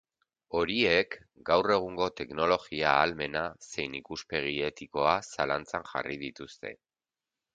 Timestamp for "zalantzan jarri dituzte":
5.35-6.75